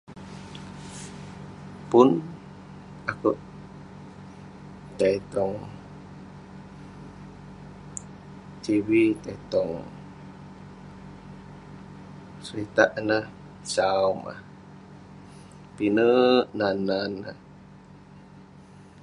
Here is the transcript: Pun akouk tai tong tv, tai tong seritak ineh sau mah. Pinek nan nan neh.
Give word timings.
Pun 1.89 2.07
akouk 3.11 3.37
tai 4.97 5.17
tong 5.33 5.55
tv, 8.63 8.87
tai 9.23 9.37
tong 9.51 9.73
seritak 12.45 12.89
ineh 12.99 13.25
sau 13.73 14.05
mah. 14.23 14.39
Pinek 15.75 16.43
nan 16.59 16.77
nan 16.87 17.11
neh. 17.23 17.37